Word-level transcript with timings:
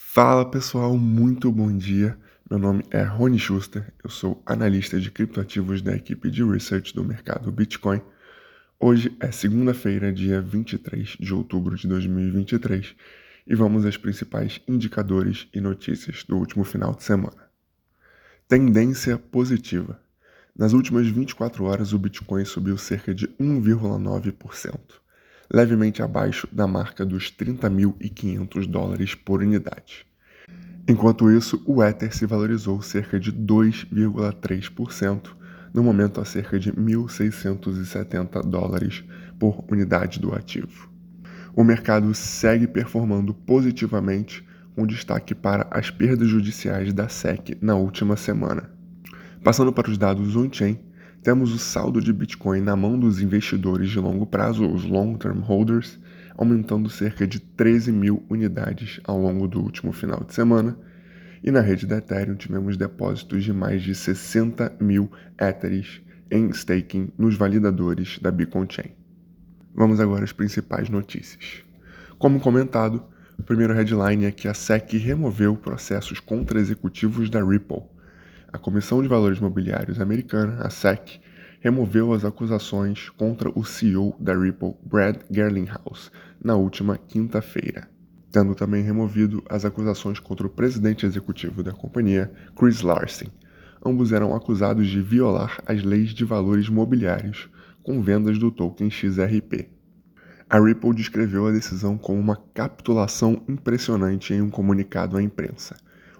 Fala 0.00 0.48
pessoal, 0.48 0.96
muito 0.96 1.50
bom 1.50 1.76
dia. 1.76 2.16
Meu 2.48 2.56
nome 2.56 2.84
é 2.88 3.02
Rony 3.02 3.36
Schuster, 3.36 3.92
eu 4.02 4.08
sou 4.08 4.40
analista 4.46 4.98
de 5.00 5.10
criptoativos 5.10 5.82
da 5.82 5.94
equipe 5.94 6.30
de 6.30 6.44
research 6.44 6.94
do 6.94 7.04
mercado 7.04 7.50
Bitcoin. 7.50 8.00
Hoje 8.78 9.14
é 9.18 9.32
segunda-feira, 9.32 10.12
dia 10.12 10.40
23 10.40 11.16
de 11.18 11.34
outubro 11.34 11.76
de 11.76 11.88
2023, 11.88 12.94
e 13.44 13.54
vamos 13.56 13.84
aos 13.84 13.96
principais 13.96 14.60
indicadores 14.68 15.48
e 15.52 15.60
notícias 15.60 16.22
do 16.22 16.38
último 16.38 16.62
final 16.62 16.94
de 16.94 17.02
semana. 17.02 17.50
Tendência 18.46 19.18
positiva. 19.18 20.00
Nas 20.56 20.74
últimas 20.74 21.08
24 21.08 21.64
horas, 21.64 21.92
o 21.92 21.98
Bitcoin 21.98 22.44
subiu 22.44 22.78
cerca 22.78 23.12
de 23.12 23.26
1,9%, 23.26 24.78
levemente 25.50 26.02
abaixo 26.02 26.46
da 26.52 26.66
marca 26.66 27.04
dos 27.04 27.32
30.500 27.32 28.66
dólares 28.66 29.14
por 29.14 29.42
unidade. 29.42 30.06
Enquanto 30.86 31.30
isso, 31.30 31.62
o 31.66 31.82
Ether 31.82 32.14
se 32.14 32.26
valorizou 32.26 32.80
cerca 32.80 33.20
de 33.20 33.32
2,3%, 33.32 35.36
no 35.74 35.82
momento 35.82 36.20
a 36.20 36.24
cerca 36.24 36.58
de 36.58 36.72
1.670 36.72 38.42
dólares 38.42 39.04
por 39.38 39.62
unidade 39.70 40.18
do 40.18 40.34
ativo. 40.34 40.88
O 41.54 41.62
mercado 41.62 42.14
segue 42.14 42.66
performando 42.66 43.34
positivamente, 43.34 44.46
com 44.74 44.86
destaque 44.86 45.34
para 45.34 45.66
as 45.70 45.90
perdas 45.90 46.28
judiciais 46.28 46.92
da 46.92 47.08
SEC 47.08 47.58
na 47.60 47.74
última 47.74 48.16
semana. 48.16 48.70
Passando 49.42 49.72
para 49.72 49.90
os 49.90 49.98
dados 49.98 50.36
on-chain, 50.36 50.78
temos 51.28 51.52
o 51.52 51.58
saldo 51.58 52.00
de 52.00 52.10
Bitcoin 52.10 52.62
na 52.62 52.74
mão 52.74 52.98
dos 52.98 53.20
investidores 53.20 53.90
de 53.90 54.00
longo 54.00 54.24
prazo, 54.24 54.66
os 54.66 54.82
long-term 54.84 55.40
holders, 55.40 56.00
aumentando 56.34 56.88
cerca 56.88 57.26
de 57.26 57.38
13 57.38 57.92
mil 57.92 58.24
unidades 58.30 58.98
ao 59.04 59.20
longo 59.20 59.46
do 59.46 59.60
último 59.60 59.92
final 59.92 60.24
de 60.24 60.32
semana. 60.32 60.78
E 61.44 61.50
na 61.50 61.60
rede 61.60 61.86
da 61.86 61.98
Ethereum 61.98 62.34
tivemos 62.34 62.78
depósitos 62.78 63.44
de 63.44 63.52
mais 63.52 63.82
de 63.82 63.94
60 63.94 64.78
mil 64.80 65.12
Ethereum 65.38 66.00
em 66.30 66.48
staking 66.48 67.12
nos 67.18 67.36
validadores 67.36 68.18
da 68.22 68.30
Beacon 68.30 68.64
Chain. 68.66 68.92
Vamos 69.74 70.00
agora 70.00 70.24
às 70.24 70.32
principais 70.32 70.88
notícias. 70.88 71.62
Como 72.18 72.40
comentado, 72.40 73.04
o 73.38 73.42
primeiro 73.42 73.74
headline 73.74 74.24
é 74.24 74.30
que 74.30 74.48
a 74.48 74.54
SEC 74.54 74.96
removeu 74.96 75.54
processos 75.56 76.20
contra 76.20 76.58
executivos 76.58 77.28
da 77.28 77.44
Ripple. 77.44 77.82
A 78.50 78.56
Comissão 78.56 79.02
de 79.02 79.08
Valores 79.08 79.38
Mobiliários 79.38 80.00
americana, 80.00 80.62
a 80.62 80.70
SEC, 80.70 81.20
removeu 81.60 82.14
as 82.14 82.24
acusações 82.24 83.10
contra 83.10 83.50
o 83.50 83.62
CEO 83.62 84.16
da 84.18 84.34
Ripple, 84.34 84.74
Brad 84.82 85.16
Gerlinghaus, 85.30 86.10
na 86.42 86.54
última 86.56 86.96
quinta-feira, 86.96 87.86
tendo 88.32 88.54
também 88.54 88.82
removido 88.82 89.44
as 89.50 89.66
acusações 89.66 90.18
contra 90.18 90.46
o 90.46 90.50
presidente 90.50 91.04
executivo 91.04 91.62
da 91.62 91.72
companhia, 91.72 92.32
Chris 92.56 92.80
Larsen. 92.80 93.28
Ambos 93.84 94.12
eram 94.12 94.34
acusados 94.34 94.88
de 94.88 95.02
violar 95.02 95.62
as 95.66 95.82
leis 95.82 96.14
de 96.14 96.24
valores 96.24 96.70
mobiliários 96.70 97.50
com 97.82 98.00
vendas 98.00 98.38
do 98.38 98.50
token 98.50 98.88
XRP. 98.90 99.68
A 100.48 100.58
Ripple 100.58 100.94
descreveu 100.94 101.46
a 101.46 101.52
decisão 101.52 101.98
como 101.98 102.18
uma 102.18 102.36
capitulação 102.54 103.42
impressionante 103.46 104.32
em 104.32 104.40
um 104.40 104.48
comunicado 104.48 105.18
à 105.18 105.22
imprensa, 105.22 105.76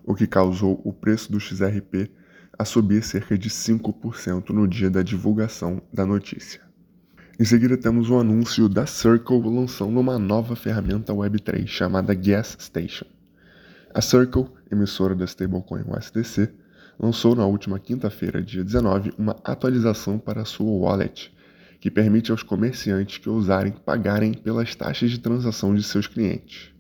o 0.09 0.15
que 0.15 0.27
causou 0.27 0.81
o 0.87 0.91
preço 0.91 1.31
do 1.31 1.39
XRP 1.39 2.11
a 2.59 2.65
subir 2.65 3.03
cerca 3.05 3.37
de 3.37 3.51
5% 3.51 4.49
no 4.49 4.67
dia 4.67 4.89
da 4.89 5.03
divulgação 5.03 5.83
da 5.93 6.07
notícia. 6.07 6.63
Em 7.39 7.45
seguida, 7.45 7.77
temos 7.77 8.09
o 8.09 8.19
anúncio 8.19 8.71
da 8.71 8.87
Circle 8.87 9.43
lançando 9.43 10.01
uma 10.01 10.19
nova 10.19 10.57
ferramenta 10.57 11.13
Web3 11.13 11.67
chamada 11.67 12.15
Gas 12.15 12.57
Station. 12.59 13.05
A 13.95 14.01
Circle, 14.01 14.47
emissora 14.73 15.15
da 15.15 15.27
stablecoin 15.27 15.85
USDC, 15.87 16.55
lançou 16.99 17.37
na 17.37 17.45
última 17.45 17.79
quinta-feira, 17.79 18.43
dia 18.43 18.65
19, 18.65 19.13
uma 19.19 19.37
atualização 19.45 20.19
para 20.19 20.47
sua 20.47 20.71
wallet 20.71 21.31
que 21.81 21.91
permite 21.91 22.31
aos 22.31 22.43
comerciantes 22.43 23.19
que 23.19 23.29
ousarem 23.29 23.73
pagarem 23.73 24.33
pelas 24.33 24.75
taxas 24.75 25.11
de 25.11 25.19
transação 25.19 25.75
de 25.75 25.83
seus 25.83 26.07
clientes. 26.07 26.73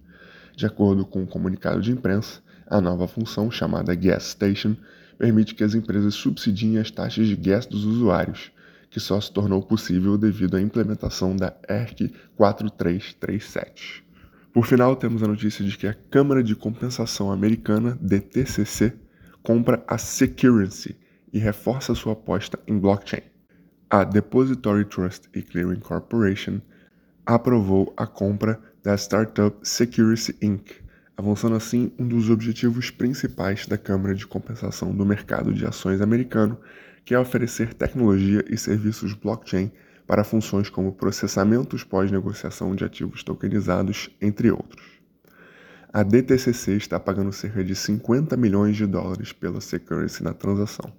De 0.58 0.66
acordo 0.66 1.06
com 1.06 1.20
o 1.20 1.22
um 1.22 1.26
comunicado 1.26 1.80
de 1.80 1.92
imprensa, 1.92 2.40
a 2.66 2.80
nova 2.80 3.06
função, 3.06 3.48
chamada 3.48 3.94
Gas 3.94 4.30
Station, 4.30 4.74
permite 5.16 5.54
que 5.54 5.62
as 5.62 5.72
empresas 5.72 6.16
subsidiem 6.16 6.78
as 6.78 6.90
taxas 6.90 7.28
de 7.28 7.36
gas 7.36 7.64
dos 7.64 7.84
usuários, 7.84 8.50
que 8.90 8.98
só 8.98 9.20
se 9.20 9.30
tornou 9.30 9.62
possível 9.62 10.18
devido 10.18 10.56
à 10.56 10.60
implementação 10.60 11.36
da 11.36 11.54
ERC 11.68 12.12
4337. 12.34 14.04
Por 14.52 14.66
final, 14.66 14.96
temos 14.96 15.22
a 15.22 15.28
notícia 15.28 15.64
de 15.64 15.78
que 15.78 15.86
a 15.86 15.94
Câmara 15.94 16.42
de 16.42 16.56
Compensação 16.56 17.30
Americana, 17.30 17.96
DTCC, 18.00 18.98
compra 19.44 19.84
a 19.86 19.96
Securrency 19.96 20.96
e 21.32 21.38
reforça 21.38 21.94
sua 21.94 22.14
aposta 22.14 22.58
em 22.66 22.76
blockchain. 22.76 23.22
A 23.88 24.02
Depository 24.02 24.86
Trust 24.86 25.28
and 25.36 25.42
Clearing 25.42 25.78
Corporation 25.78 26.60
aprovou 27.24 27.92
a 27.96 28.08
compra 28.08 28.58
da 28.88 28.96
startup 28.96 29.54
Security 29.62 30.34
Inc., 30.40 30.70
avançando 31.14 31.54
assim 31.54 31.92
um 31.98 32.08
dos 32.08 32.30
objetivos 32.30 32.90
principais 32.90 33.66
da 33.66 33.76
Câmara 33.76 34.14
de 34.14 34.26
Compensação 34.26 34.96
do 34.96 35.04
Mercado 35.04 35.52
de 35.52 35.66
Ações 35.66 36.00
americano, 36.00 36.58
que 37.04 37.12
é 37.12 37.18
oferecer 37.18 37.74
tecnologia 37.74 38.42
e 38.48 38.56
serviços 38.56 39.12
blockchain 39.12 39.70
para 40.06 40.24
funções 40.24 40.70
como 40.70 40.92
processamentos 40.92 41.84
pós-negociação 41.84 42.74
de 42.74 42.82
ativos 42.82 43.22
tokenizados, 43.22 44.08
entre 44.22 44.50
outros. 44.50 44.86
A 45.92 46.02
DTCC 46.02 46.78
está 46.78 46.98
pagando 46.98 47.30
cerca 47.30 47.62
de 47.62 47.74
50 47.74 48.38
milhões 48.38 48.74
de 48.74 48.86
dólares 48.86 49.34
pela 49.34 49.60
Security 49.60 50.22
na 50.22 50.32
transação 50.32 50.90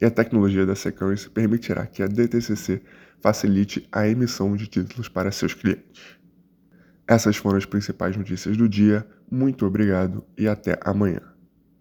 e 0.00 0.04
a 0.04 0.10
tecnologia 0.10 0.66
da 0.66 0.74
Security 0.74 1.30
permitirá 1.30 1.86
que 1.86 2.02
a 2.02 2.08
DTCC 2.08 2.82
facilite 3.20 3.86
a 3.92 4.08
emissão 4.08 4.56
de 4.56 4.66
títulos 4.66 5.08
para 5.08 5.30
seus 5.30 5.54
clientes. 5.54 6.17
Essas 7.08 7.36
foram 7.38 7.56
as 7.56 7.64
principais 7.64 8.14
notícias 8.16 8.54
do 8.54 8.68
dia. 8.68 9.06
Muito 9.30 9.64
obrigado 9.64 10.22
e 10.36 10.46
até 10.46 10.78
amanhã. 10.84 11.37